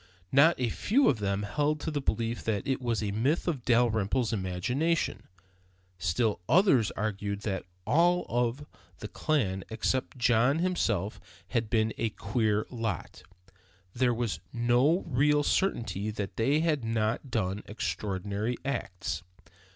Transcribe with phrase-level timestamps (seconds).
[0.31, 3.63] Not a few of them held to the belief that it was a myth of
[3.63, 5.27] Dalrymple's imagination.
[5.99, 7.45] Still, others argued,
[7.85, 8.65] all of
[8.97, 11.19] the clan except John himself
[11.49, 13.21] had been a queer lot;
[13.93, 19.21] there was no real certainty that they had not done extraordinary acts.